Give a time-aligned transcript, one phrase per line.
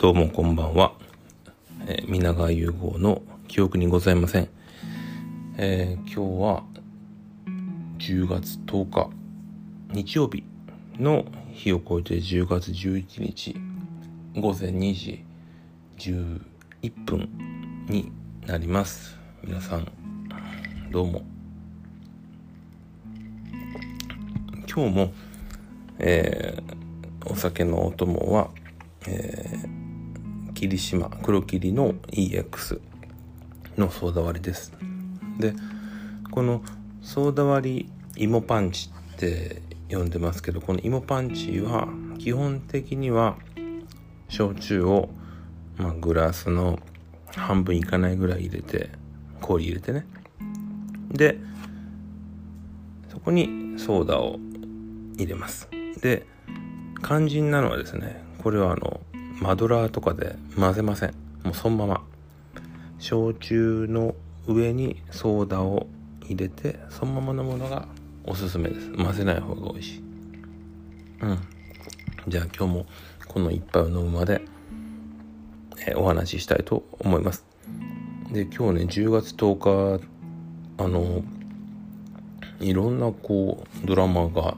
[0.00, 0.94] どうもこんばんは、
[1.86, 4.48] えー、皆川融合の記憶にございません、
[5.58, 6.64] えー、今日は
[7.98, 9.10] 10月10日
[9.92, 10.42] 日曜日
[10.98, 13.54] の日を超えて10月11日
[14.36, 15.22] 午前2時
[15.98, 16.40] 11
[17.04, 17.28] 分
[17.86, 18.10] に
[18.46, 19.18] なります。
[19.44, 19.86] 皆さん
[20.90, 21.22] どうも。
[24.66, 25.12] 今日も、
[25.98, 28.48] えー、お酒のお供は、
[29.06, 29.79] えー、
[30.60, 32.82] 霧島黒霧の EX
[33.78, 34.74] のソーダ割りです。
[35.38, 35.54] で
[36.30, 36.62] この
[37.00, 43.38] ソーダ割り芋パンチって呼んでますけどこの芋パンチは基本的には
[44.28, 45.08] 焼酎を、
[45.78, 46.78] まあ、グラスの
[47.34, 48.90] 半分いかないぐらい入れて
[49.40, 50.06] 氷入れてね。
[51.10, 51.38] で
[53.08, 54.38] そこにソーダを
[55.16, 55.70] 入れます。
[56.02, 56.26] で
[57.02, 59.00] 肝心なのはですねこれはあの
[59.40, 61.14] マドラーとかで混ぜません。
[61.42, 62.02] もうそのまま。
[62.98, 64.14] 焼酎の
[64.46, 65.86] 上にソーダを
[66.24, 67.88] 入れてそのままのものが
[68.24, 68.92] おすすめです。
[68.92, 70.02] 混ぜない方が美味しい。
[71.22, 71.38] うん。
[72.28, 72.86] じゃあ今日も
[73.26, 74.42] この一杯を飲むまで、
[75.86, 77.46] え、お話ししたいと思います。
[78.30, 80.04] で今日ね10月10日
[80.76, 81.22] あの
[82.60, 84.56] いろんなこうドラマが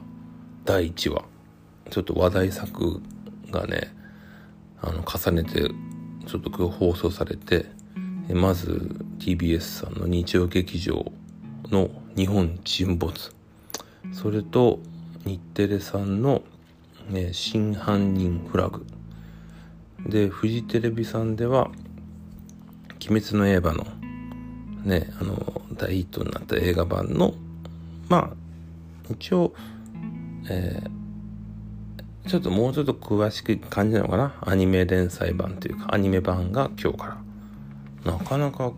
[0.65, 1.23] 第1話
[1.89, 3.01] ちょっと話題作
[3.49, 3.93] がね
[4.85, 5.69] あの重ねて
[6.27, 7.65] ちょっと今日放送されて
[8.29, 11.11] まず TBS さんの日曜劇場
[11.69, 13.33] の「日本沈没」
[14.11, 14.79] それと
[15.25, 16.43] 日テレさんの、
[17.09, 18.85] ね「真犯人フラグ」
[20.05, 21.71] でフジテレビさんでは
[23.09, 23.85] 「鬼滅の刃」の
[24.83, 27.33] ねあの大ヒットになった映画版の
[28.09, 28.33] まあ
[29.09, 29.53] 一応
[30.49, 31.02] えー、
[32.27, 34.33] ちょっともうちょっと詳しく感じなのかな？
[34.41, 37.17] アニメ連載版というかアニメ版が今日か
[38.05, 38.13] ら。
[38.13, 38.71] なかなか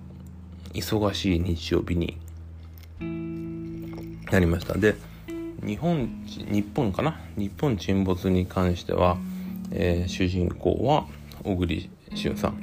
[0.74, 2.18] 忙しい日曜日に
[4.32, 4.78] なりました。
[4.78, 4.96] で
[5.64, 7.20] 日本日本かな？
[7.38, 9.18] 日本沈没に関しては、
[9.72, 11.06] えー、主人公は
[11.44, 12.60] 小栗旬さん。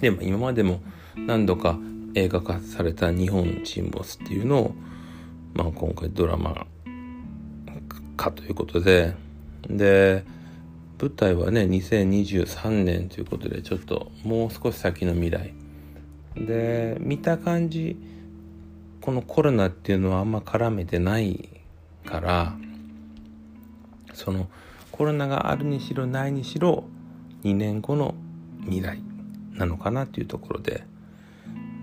[0.00, 0.80] でも今までも
[1.16, 1.78] 何度か
[2.14, 4.74] 映画化された日本沈没っていうのを、
[5.54, 6.66] まあ、今回ドラマ
[8.16, 9.14] かということで、
[9.68, 10.24] で、
[11.00, 15.52] 舞台はね、2023年ということで、ちょっともう少し先の未来。
[16.36, 17.96] で、見た感じ、
[19.00, 21.48] このコロナっていうのはあんま絡めてない
[22.04, 22.56] から、
[24.12, 24.48] その
[24.90, 26.84] コロナがあるにしろないにしろ、
[27.44, 28.14] 2年後の
[28.62, 29.02] 未来
[29.52, 30.84] なのかなっていうところで、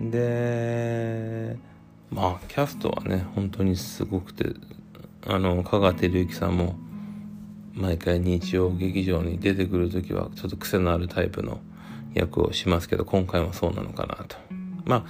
[0.02, 1.58] で、
[2.10, 4.46] まあ、キャストはね、本当にすごくて、
[5.26, 6.76] あの香川照之さんも
[7.74, 11.60] 毎回日曜劇場に出てくる時はちょっと癖のあるタイプの
[12.14, 14.38] 役をしますけど今回もそうなのかなと。
[14.86, 15.06] まあ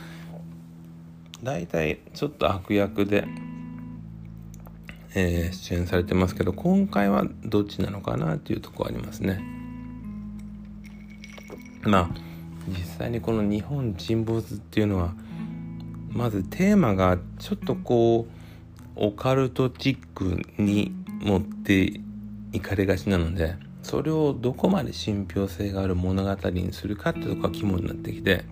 [1.44, 3.28] 大体ちょっと悪役で、
[5.13, 9.44] えー、出演されてますけど今回はどっちなのかなっていうとこありますね。
[11.81, 12.09] まあ
[12.69, 15.13] 実際にこの日本沈没っていうのは
[16.09, 18.44] まずテーマがちょっとこう
[18.96, 22.00] オカルトチックに持って
[22.53, 28.46] いかれがちなのでそれをどこまで信憑性がある物語にするかってとこが肝になってきて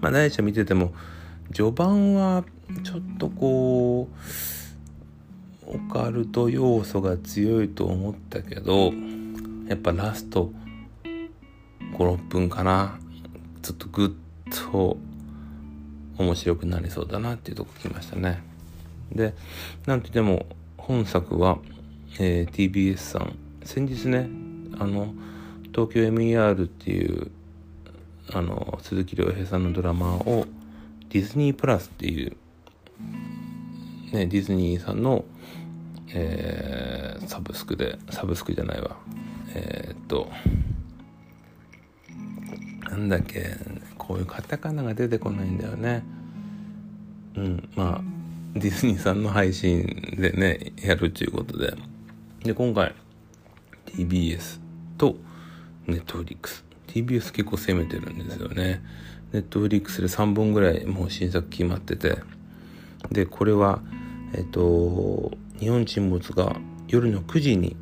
[0.00, 0.92] まあ大ちゃん見てても
[1.52, 2.44] 序盤は
[2.82, 8.92] ちょっとこうオカルト要素が強いと思ったけど
[9.68, 10.50] やっぱラスト
[11.96, 12.98] 56分かな
[13.62, 14.16] ちょっとグ
[14.50, 14.96] ッと
[16.20, 18.42] 面白くなりそうだなっていうとこ来ましたね。
[19.12, 19.34] で、
[19.86, 20.46] なんといっても
[20.76, 21.58] 本作は、
[22.18, 24.28] えー、TBS さん、先日ね、
[24.78, 25.14] あの、
[25.72, 27.30] 東京 MER っていう、
[28.32, 30.46] あの、鈴木亮平さんのドラマを
[31.08, 32.36] ディズニープラスっていう、
[34.12, 35.24] ね、ディズニーさんの、
[36.12, 38.96] えー、サブスクで、サブスクじゃないわ。
[39.54, 40.28] えー、っと、
[42.90, 43.56] なんだっけ、
[43.96, 46.02] こういうカタカナが出てこないんだよね。
[47.36, 48.00] うん、まあ、
[48.54, 49.84] ディズニーさんの配信
[50.18, 51.89] でね、やるということで。
[52.42, 52.94] で、今回、
[53.86, 54.60] TBS
[54.96, 55.16] と
[55.86, 56.64] Netflix。
[56.86, 58.82] TBS 結構攻めてるんですよね。
[59.32, 62.18] Netflix で3本ぐらいもう新作決まってて。
[63.10, 63.80] で、これは、
[64.34, 66.56] えっと、日本沈没が
[66.88, 67.76] 夜の9時に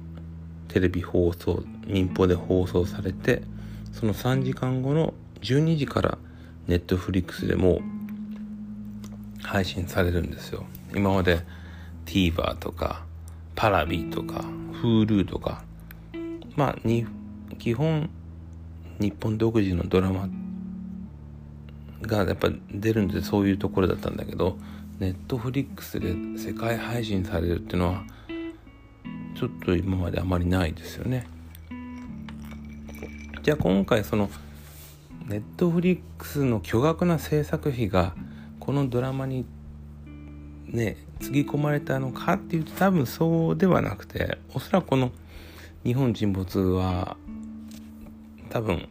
[0.69, 3.43] テレビ放送、民放で放送されて、
[3.93, 6.19] その3時間後の12時から
[6.67, 7.81] ネットフリックスでも
[9.43, 11.41] 配信されるんですよ今まで
[12.07, 13.07] TVer とか
[13.59, 14.45] パラビとか
[14.81, 15.65] Hulu とか
[16.55, 17.05] まあ日
[17.59, 18.09] 基本
[19.01, 20.29] 日本独自のドラマ
[22.03, 24.57] がやっぱ出るんでそういうところだったんだけど
[25.01, 28.05] ネットフリックスで世界配信されるっていうのは
[29.37, 31.27] ちょっと今まであまりないですよね。
[33.43, 34.31] じゃあ今回その
[35.27, 38.15] ネットフリックスの巨額な制作費が
[38.61, 39.45] このドラマに
[40.69, 45.11] ねつぎ込まれたのかっていうと多分そうではなくておそらくこの
[45.85, 47.17] 「日本沈没」は
[48.51, 48.89] 多分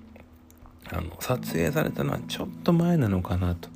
[0.91, 3.69] あの撮影されたのはちょっと前なのかなと。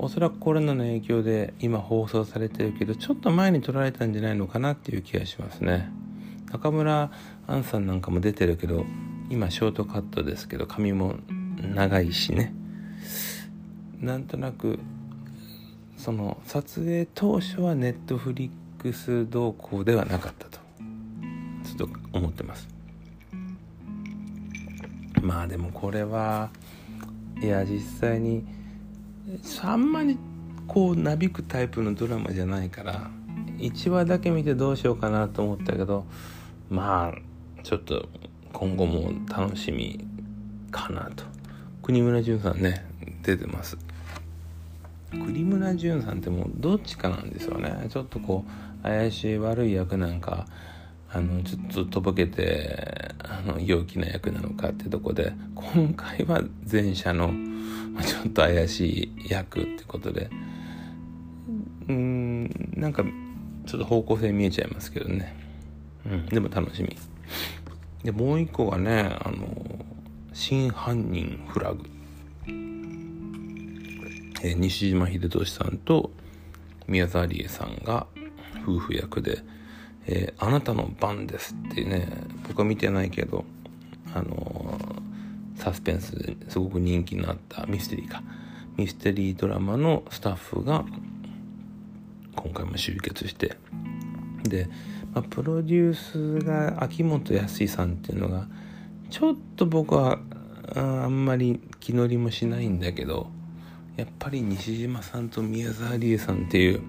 [0.00, 5.90] おそらくコロナの影響で今放送されてるけどちょっと前に撮られたんじゃないのかなっていう気がしますね。
[6.52, 7.10] 中村
[7.48, 8.86] 杏さんなんかも出てるけど
[9.28, 11.16] 今ショートカットですけど髪も
[11.74, 12.54] 長いしね。
[14.00, 14.78] なんとなく
[15.98, 18.46] その撮影当初はネットフリ
[18.78, 20.58] ックス動向ではなかったと。
[21.64, 22.68] ちょっと思ってます。
[25.20, 26.50] まあでもこれは
[27.42, 28.46] いや実際に
[29.62, 30.16] あんまり
[30.66, 33.10] こうなびくタイプのドラマじゃないから
[33.58, 36.06] 1話だけ見てどうしようかなと思ったけど
[36.70, 38.08] まあちょっと
[38.52, 40.06] 今後も楽しみ
[40.70, 41.24] かなと。
[41.82, 42.86] 国村淳さんね
[43.22, 43.76] 出てます。
[45.12, 47.86] 栗村淳さんってもうどっちかなんですよね。
[47.88, 48.44] ちょっとこ
[48.80, 50.46] う怪しい悪い役なんか
[51.10, 57.32] あのちょっととぼけてあの陽気な役なのかってとこで今回は前者の
[58.04, 60.28] ちょっと怪しい役ってことで
[61.88, 63.02] うんなんか
[63.66, 65.34] ちょっと方向性見えちゃいますけどね。
[66.06, 66.96] うんでも楽しみ。
[68.04, 69.48] でもう一個がねあの
[70.32, 71.97] 真犯人フラグ。
[74.42, 76.10] えー、西島秀俊さんと
[76.86, 78.06] 宮沢りえさんが
[78.62, 79.42] 夫婦役で
[80.06, 82.08] 「えー、あなたの番です」ってね
[82.46, 83.44] 僕は見てないけど
[84.14, 88.22] あのー、サスペンスですごく人気になったミステリーか
[88.76, 90.84] ミステリードラマのスタッフが
[92.36, 93.56] 今回も集結して
[94.44, 94.68] で、
[95.12, 98.46] まあ、プロデュースが秋元康さんっていうのが
[99.10, 100.20] ちょっと僕は
[100.76, 103.30] あんまり気乗りもしないんだけど
[103.98, 106.82] やっぱり西島さんと宮沢りえさんっていう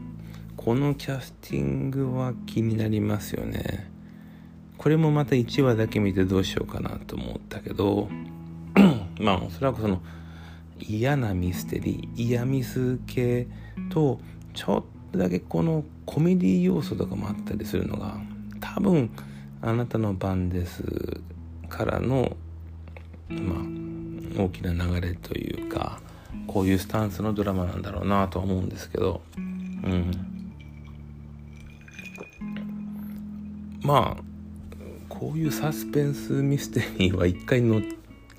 [0.56, 3.90] このキャスティングは気になりますよね。
[4.78, 8.10] これもまた1話だけ見てどうしようかなと思ったけど
[9.20, 10.04] まあおそらくその
[10.78, 13.48] 嫌なミステリー嫌ミス系
[13.90, 14.20] と
[14.54, 18.20] ちょっとだけこのコメディ要素とかもあったりするのが
[18.62, 19.10] 多分
[19.64, 20.84] あなたの番です
[21.70, 22.38] からの
[23.30, 26.00] まあ大きな流れというか
[26.52, 29.22] こういうスタンスのドラマなんだろうなとは思うんですけど。
[29.38, 30.12] うん。
[33.84, 34.24] まあ
[35.08, 37.82] こういうサスペンスミステリーは一回乗っ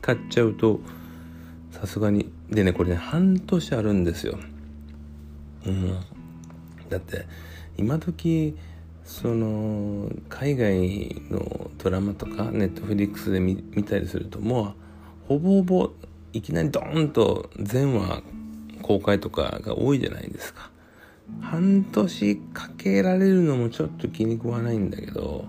[0.02, 0.80] かっちゃうと
[1.70, 4.40] さすがにでねこれね半年あるんですよ。
[5.66, 6.00] うん。
[6.88, 7.26] だって
[7.78, 8.56] 今時
[9.04, 14.74] その海外のドラマとかネットフリックスで見たりするともう
[15.28, 15.90] ほぼほぼ
[16.32, 18.22] いきなりドーンと全話
[18.82, 20.70] 公開とかが多いじゃないですか。
[21.40, 25.44] 半年かけられるのもちょっと気に食わないんだけど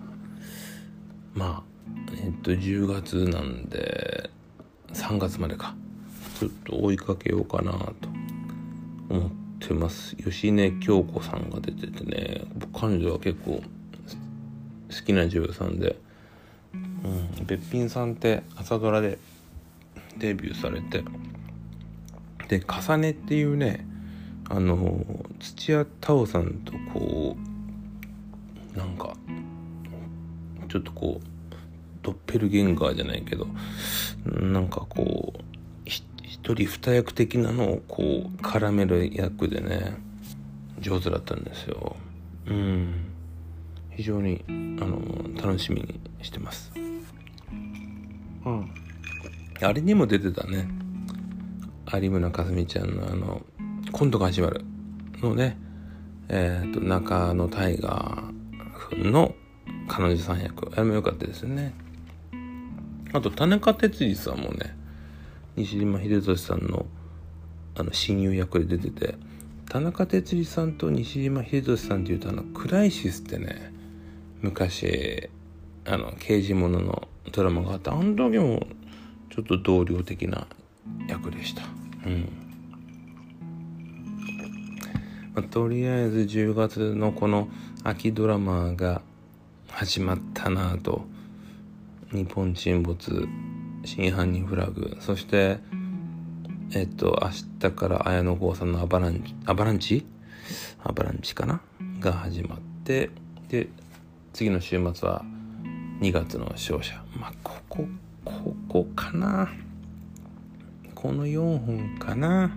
[1.33, 4.29] まあえっと10月なんで
[4.93, 5.75] 3月までか。
[6.39, 8.09] ちょっと追いかけようかなと。
[9.09, 10.15] 思ってます。
[10.15, 12.45] 吉根京子さんが出ててね。
[12.73, 13.61] 彼女は結構
[14.89, 15.97] 好きな女優さんで、
[16.73, 19.17] うん、べっぴんさんって朝ドラで
[20.21, 21.03] デビューされて
[22.47, 23.85] で「重ね」っていうね
[24.47, 25.03] あの
[25.39, 27.35] 土屋太鳳さんとこ
[28.75, 29.15] うなんか
[30.69, 31.27] ちょっとこう
[32.03, 33.47] ドッペルゲンガーじゃないけど
[34.25, 35.41] なんかこう
[35.85, 39.95] 一人二役的なのをこう絡める役でね
[40.79, 41.95] 上手だったんですよ。
[42.47, 42.93] うん。
[43.91, 44.51] 非常にあ
[44.85, 44.99] の
[45.35, 46.71] 楽しみにしてます。
[48.45, 48.80] うん。
[49.63, 50.67] あれにも出てたね。
[51.93, 53.41] 有村架純ちゃんのあの
[53.91, 54.63] 「コントが始まる」
[55.21, 55.57] のね。
[56.29, 58.23] えっ、ー、と中野大河
[58.89, 59.35] 君の
[59.87, 60.71] 彼女さん役。
[60.73, 61.73] あれも良かったですよね。
[63.13, 64.75] あと田中哲司さんもね
[65.55, 66.85] 西島秀俊さんの
[67.75, 69.15] あの親友役で出てて。
[69.71, 73.71] 田中哲司さんと西島秀俊さんっていうとあのクライシスってね
[74.41, 75.29] 昔
[75.85, 78.67] あの刑事もののドラマがあってあの時も
[79.33, 80.45] ちょっと同僚的な
[81.07, 81.63] 役でした。
[82.05, 82.29] うん。
[85.33, 87.47] まあ、とりあえず10月のこの
[87.83, 89.01] 秋ドラマが
[89.69, 91.05] 始まったなと。
[92.11, 93.27] 日本沈没
[93.85, 94.97] 真犯人フラグ。
[94.99, 95.59] そして
[96.73, 97.29] えっと明
[97.69, 100.05] 日から綾野剛さんのアバランチアバランチ？
[100.83, 101.61] アバランチかな？
[102.01, 103.11] が始まって
[103.47, 103.69] で
[104.33, 105.23] 次の週末は
[106.01, 107.01] 2月の勝者。
[107.15, 107.87] まあここ
[108.23, 109.49] ここかな。
[110.95, 112.51] この4本かな。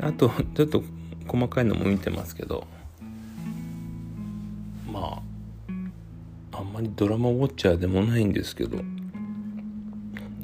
[0.00, 0.82] あとちょっと
[1.26, 2.66] 細かいのも見てますけど。
[4.92, 5.22] ま
[6.52, 8.78] ああんまりドラマウォッチャーでもないんですけど。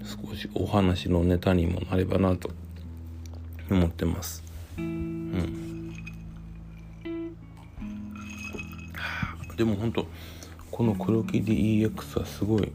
[0.05, 2.51] 少しお話のネタにもなればなと。
[3.71, 4.43] 思ってます。
[4.77, 5.95] うん。
[9.57, 10.07] でも本当
[10.71, 12.73] この黒霧 EX はすごい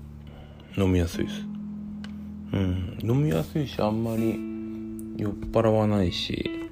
[0.79, 1.41] 飲みやすいです。
[2.53, 2.97] うん。
[3.03, 4.39] 飲みやすいしあんまり
[5.17, 6.71] 酔っ払わないし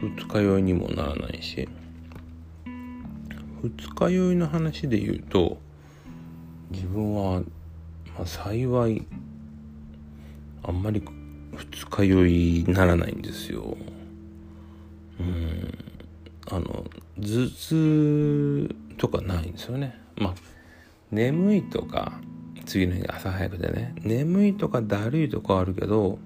[0.00, 1.68] 二日酔いにもならないし。
[3.60, 5.58] 二日酔いの話で言うと
[6.70, 9.04] 自分は、まあ、幸い
[10.62, 11.02] あんまり
[11.56, 13.76] 二日酔いにならないんですよ。
[15.18, 15.74] うん。
[16.50, 16.84] あの
[17.18, 20.00] 頭痛とかないんですよね。
[20.16, 20.34] まあ
[21.10, 22.20] 眠いとか
[22.68, 23.94] 次の日朝早くでね。
[24.02, 26.18] 眠いとかだるいとかあるけど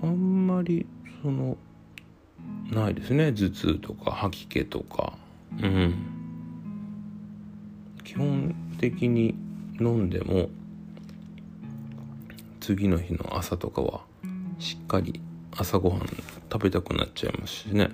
[0.00, 0.86] あんまり
[1.20, 1.56] その
[2.70, 3.32] ないですね。
[3.32, 5.14] 頭痛とか吐き気とか。
[5.60, 5.94] うん。
[8.04, 9.34] 基本的に
[9.80, 10.48] 飲んでも
[12.60, 14.02] 次の日の朝とかは
[14.60, 15.20] しっかり
[15.56, 16.00] 朝ごはん
[16.52, 17.90] 食べたくなっちゃいますしね。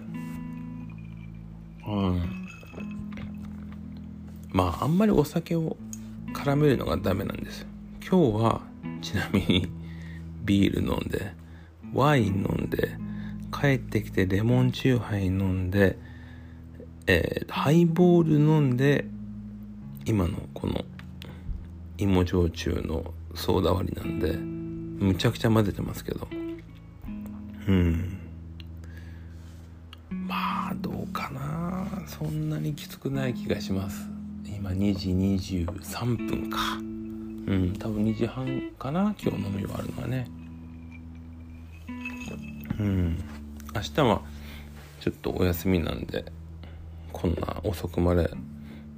[1.86, 2.46] うん。
[4.52, 5.78] まああんまりお酒を
[6.34, 7.66] 絡めるのがダメなんです。
[8.06, 8.60] 今日は
[9.00, 9.70] ちなみに
[10.44, 11.32] ビール飲んで
[11.94, 12.98] ワイン飲んで
[13.50, 15.96] 帰ってきてレモンチューハイ飲んで、
[17.06, 19.06] えー、ハイボール飲んで
[20.04, 20.84] 今のこの
[21.96, 26.28] 芋焼酎のソーダ割りなんでむちゃくちゃ混ぜてますけど。
[27.66, 28.18] うん。
[30.10, 31.86] まあどうかな。
[32.06, 34.13] そんなにきつくない気がします。
[34.64, 36.78] 今2時23分か。
[36.80, 40.26] うん多分2時半かな今日飲み終わるのはね。
[42.80, 43.18] うん。
[43.74, 44.22] 明日は
[45.00, 46.24] ちょっとお休みなんで
[47.12, 48.30] こんな遅くまで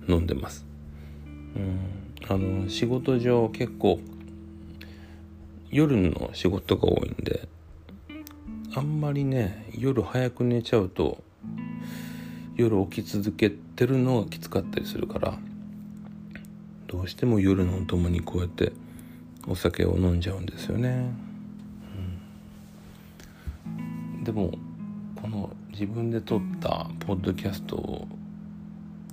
[0.09, 0.65] 飲んでます。
[1.27, 1.81] うん。
[2.29, 3.99] あの仕事上結構
[5.73, 7.49] 夜の仕事が多いんで
[8.73, 11.25] あんまりね夜早く寝ちゃうと
[12.55, 15.37] 夜起き続けてるのがきつかったりするから
[16.87, 18.73] どうしても夜のお供にこうやって
[19.47, 21.11] お酒を飲んじゃうんですよね、
[23.67, 23.81] う
[24.21, 24.53] ん、でも
[25.21, 28.09] この自分で撮ったポッドキャストを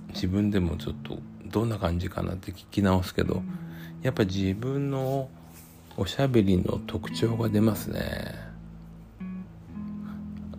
[0.08, 3.42] 自分でもちょっとどんな感じかなって聞き直すけど
[4.02, 5.28] やっぱ自分の
[5.96, 8.34] おしゃべりの特徴が出ますね。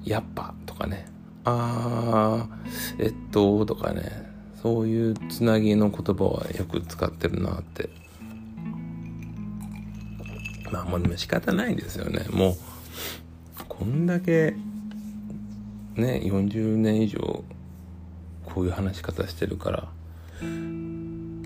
[0.05, 1.07] やっぱとかね。
[1.43, 4.25] あーえっととかね。
[4.65, 7.88] そういうつなぎの言葉はよく使ってるなって。
[10.72, 12.25] まあもうでも仕方ないですよね。
[12.31, 12.55] もう
[13.69, 14.55] こんだけ
[15.93, 17.43] ね40年以上
[18.43, 19.88] こういう話し方してるから
[20.41, 21.43] うん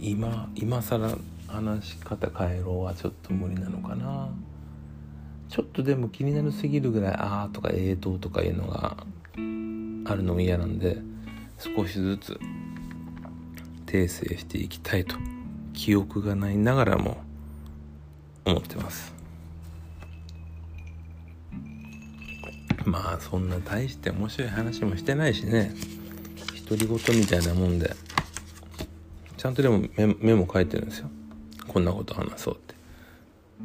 [0.00, 4.30] 今今更話し方変えろはちょっと無理なのかな。
[5.48, 8.96] ちょっとでも気になるすぎるぐらい「ああ」とか「えーと」とかいうのが
[9.36, 11.00] あるのも嫌なんで
[11.58, 12.38] 少しずつ
[13.86, 15.16] 訂正していきたいと
[15.72, 17.16] 記憶がないながらも
[18.44, 19.14] 思ってます。
[22.84, 25.72] まあそんな大して面白い話もしてないしね。
[26.68, 27.94] 独り言みたいなもんで。
[29.36, 31.10] ちゃんとでもメメモ書いてるんですよ。
[31.68, 32.74] こんなこと話そうって。
[33.60, 33.64] う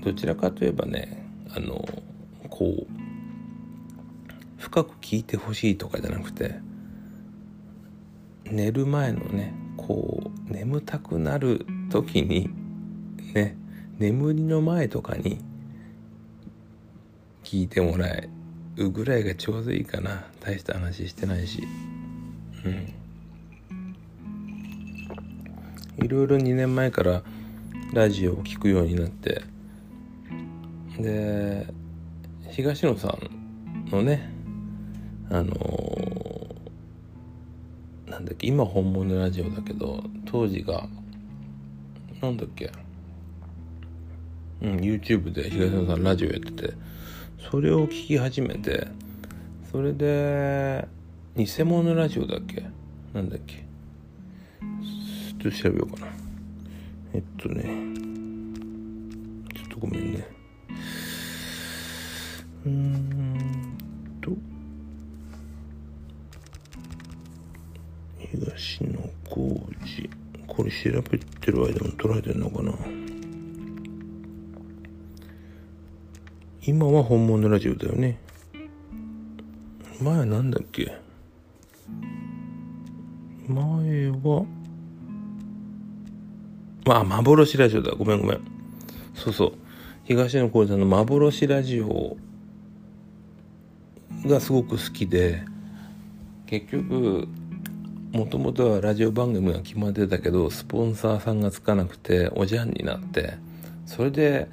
[0.00, 0.02] ん。
[0.02, 1.86] どちらかといえばねあの
[2.48, 3.07] こう
[4.78, 6.54] 深く聞いてほしいとかじゃなくて
[8.44, 12.48] 寝る前のねこう眠たくなる時に
[13.34, 13.56] ね
[13.98, 15.40] 眠りの前とかに
[17.42, 18.28] 聞いてもらえ
[18.76, 20.26] るぐらいがちょうどいいかな。
[20.40, 21.66] 大した話してないし。
[22.64, 22.94] うん。
[26.04, 27.24] いろいろ2年前から
[27.92, 29.42] ラジオを聴くようになって。
[31.00, 31.66] で
[32.50, 34.37] 東野さんのね
[35.30, 40.88] あのー、なんだっけ今本物ラジオだけど当時が
[42.20, 42.72] なんだっけ
[44.62, 46.74] うん YouTube で東野さんラジオやってて
[47.50, 48.88] それを聞き始めて
[49.70, 50.88] それで
[51.36, 52.64] 偽物ラジオだっけ
[53.12, 53.66] なんだっけ
[55.40, 56.12] ちょっと調べようかな。
[57.14, 57.62] えっとね
[59.54, 60.26] ちょっとごめんね。
[62.66, 63.17] うん。
[68.38, 70.08] 東野幸治
[70.46, 72.72] これ調べてる間も捉えてんのかな？
[76.62, 78.20] 今は本物ラジオだよね。
[80.00, 80.96] 前なんだっけ？
[83.48, 84.46] 前は
[86.86, 87.92] まあ幻ラジオだ。
[87.96, 88.40] ごめんごめん。
[89.14, 89.52] そうそう。
[90.04, 92.16] 東野幸治さんの幻ラジオ
[94.26, 95.42] がすごく好きで
[96.46, 97.26] 結局
[98.12, 103.34] もともとはラジオ番組が決まってたけどスポンサーさんがつかなくておじゃんになって
[103.86, 104.48] それで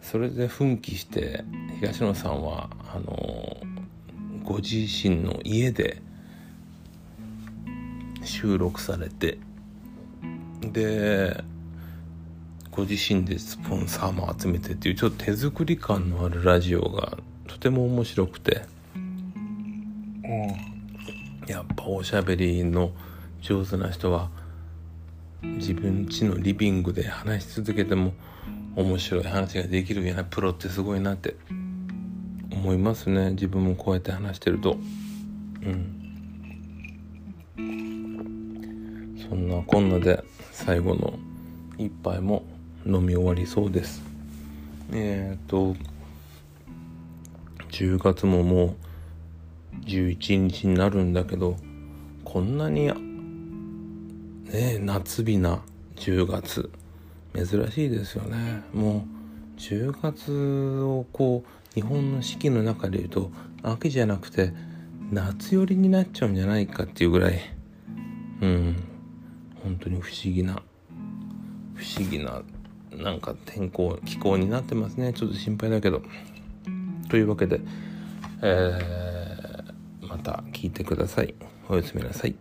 [0.00, 1.44] それで奮起して
[1.80, 3.56] 東野さんはあの
[4.44, 6.02] ご自身の家で
[8.22, 9.38] 収録されて
[10.60, 11.42] で
[12.70, 18.62] ご自身でスポンサーも集めてっていうちょっと手作り感のあるラジオがとても面白くて、
[21.46, 22.92] やっぱおしゃべりの
[23.40, 24.30] 上手な人は
[25.42, 28.14] 自分家のリビングで話し続けても
[28.76, 31.36] 面白い話ができるようなプロってすごいなって。
[32.54, 33.32] 思いますね。
[33.32, 34.78] 自分もこうやって話してると。
[35.62, 36.00] うん。
[39.28, 41.18] そんなこんなで最後の
[41.76, 42.44] 一杯も
[42.86, 44.02] 飲み終わりそうです。
[44.92, 45.74] えっ、と
[47.70, 48.76] 10月ももう
[49.86, 51.56] 11日になるんだけど
[52.24, 52.92] こんなに
[54.50, 55.62] ね夏日な
[55.96, 56.70] 10月
[57.34, 58.62] 珍しいですよね。
[58.72, 59.06] も
[59.56, 63.30] う10月をこう日本の四季の中で言うと
[63.62, 64.52] 秋じゃなくて
[65.10, 67.40] 夏寄りになっちゃうんじゃないかっていうぐらい
[68.40, 68.76] うん
[69.62, 70.62] 本当に不思議な
[71.74, 72.42] 不思議な
[72.92, 75.12] なんか天候気候になってますね。
[75.12, 76.02] ちょっと心配だけど。
[77.08, 77.60] というわけで、
[78.42, 79.13] えー、
[80.14, 81.34] また聞いてください。
[81.68, 82.36] おやすみなさい。